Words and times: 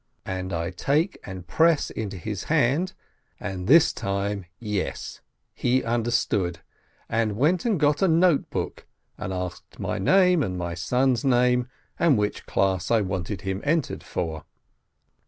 and 0.25 0.51
I 0.51 0.71
take 0.71 1.19
and 1.23 1.45
press 1.45 1.91
into 1.91 2.17
his 2.17 2.45
hand 2.45 2.93
and 3.39 3.67
this 3.67 3.93
time, 3.93 4.47
yes! 4.57 5.21
he 5.53 5.83
understood, 5.83 6.57
and 7.07 7.37
went 7.37 7.65
and 7.65 7.79
got 7.79 8.01
a 8.01 8.07
note 8.07 8.49
book, 8.49 8.87
and 9.19 9.31
asked 9.31 9.77
my 9.79 9.99
name 9.99 10.41
and 10.41 10.57
my 10.57 10.73
son's 10.73 11.23
name, 11.23 11.67
and 11.99 12.17
which 12.17 12.47
class 12.47 12.89
I 12.89 13.01
wanted 13.01 13.41
him 13.41 13.61
entered 13.63 14.01
for. 14.01 14.45